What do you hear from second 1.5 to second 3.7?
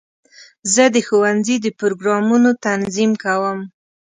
د پروګرامونو تنظیم کوم.